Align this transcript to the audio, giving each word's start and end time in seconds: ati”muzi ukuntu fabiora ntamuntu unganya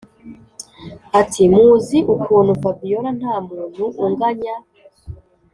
ati”muzi 1.19 1.97
ukuntu 2.15 2.51
fabiora 2.61 3.09
ntamuntu 3.19 3.83
unganya 4.05 4.55